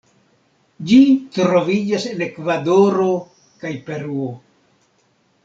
Ĝi 0.91 0.95
troviĝas 1.35 2.07
en 2.13 2.23
Ekvadoro 2.29 3.11
kaj 3.67 3.75
Peruo. 3.91 4.33